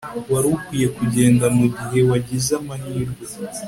Wari 0.31 0.47
ukwiye 0.55 0.87
kugenda 0.97 1.45
mugihe 1.57 1.99
wagize 2.09 2.51
amahirwe 2.59 3.23